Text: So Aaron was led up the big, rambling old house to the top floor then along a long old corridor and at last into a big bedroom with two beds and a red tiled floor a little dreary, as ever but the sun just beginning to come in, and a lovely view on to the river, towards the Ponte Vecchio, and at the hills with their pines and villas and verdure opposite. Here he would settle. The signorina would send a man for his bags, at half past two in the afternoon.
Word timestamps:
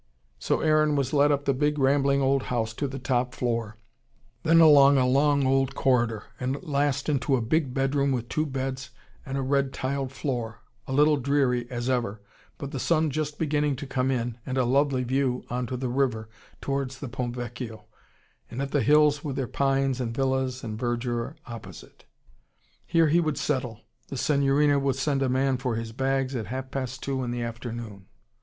So 0.39 0.61
Aaron 0.61 0.95
was 0.95 1.13
led 1.13 1.31
up 1.31 1.45
the 1.45 1.53
big, 1.53 1.77
rambling 1.77 2.23
old 2.23 2.41
house 2.49 2.73
to 2.73 2.87
the 2.87 2.97
top 2.97 3.35
floor 3.35 3.77
then 4.41 4.59
along 4.59 4.97
a 4.97 5.05
long 5.05 5.45
old 5.45 5.75
corridor 5.75 6.23
and 6.39 6.55
at 6.55 6.65
last 6.67 7.07
into 7.07 7.35
a 7.35 7.39
big 7.41 7.71
bedroom 7.71 8.11
with 8.11 8.27
two 8.27 8.47
beds 8.47 8.89
and 9.27 9.37
a 9.37 9.43
red 9.43 9.71
tiled 9.73 10.11
floor 10.11 10.61
a 10.87 10.91
little 10.91 11.17
dreary, 11.17 11.69
as 11.69 11.87
ever 11.87 12.19
but 12.57 12.71
the 12.71 12.79
sun 12.79 13.11
just 13.11 13.37
beginning 13.37 13.75
to 13.75 13.85
come 13.85 14.09
in, 14.09 14.39
and 14.43 14.57
a 14.57 14.65
lovely 14.65 15.03
view 15.03 15.45
on 15.51 15.67
to 15.67 15.77
the 15.77 15.87
river, 15.87 16.29
towards 16.61 16.99
the 16.99 17.07
Ponte 17.07 17.35
Vecchio, 17.35 17.85
and 18.49 18.59
at 18.59 18.71
the 18.71 18.81
hills 18.81 19.23
with 19.23 19.35
their 19.35 19.45
pines 19.47 20.01
and 20.01 20.15
villas 20.15 20.63
and 20.63 20.79
verdure 20.79 21.35
opposite. 21.45 22.05
Here 22.87 23.09
he 23.09 23.21
would 23.21 23.37
settle. 23.37 23.81
The 24.07 24.17
signorina 24.17 24.79
would 24.79 24.95
send 24.95 25.21
a 25.21 25.29
man 25.29 25.57
for 25.57 25.75
his 25.75 25.91
bags, 25.91 26.35
at 26.35 26.47
half 26.47 26.71
past 26.71 27.03
two 27.03 27.21
in 27.21 27.29
the 27.29 27.43
afternoon. 27.43 28.07